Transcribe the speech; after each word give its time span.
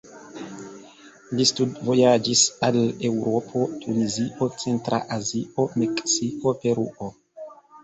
Li 1.39 1.45
studvojaĝis 1.49 2.41
al 2.69 2.79
Eŭropo, 3.11 3.63
Tunizio, 3.85 4.49
Centra 4.65 5.03
Azio, 5.21 5.69
Meksiko, 5.85 6.57
Peruo. 6.67 7.15